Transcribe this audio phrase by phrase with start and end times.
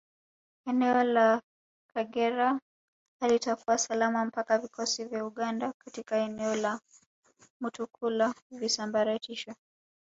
[0.65, 1.41] Eneo la
[1.93, 2.59] Kagera
[3.19, 6.79] halitakuwa salama mpaka vikosi vya Uganda katika eneo la
[7.59, 9.55] Mutukula visambaratishwe